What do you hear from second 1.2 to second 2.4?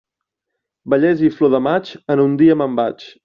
i flor de maig, en un